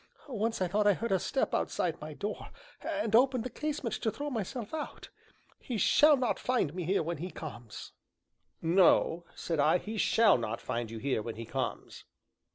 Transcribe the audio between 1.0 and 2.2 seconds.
a step outside my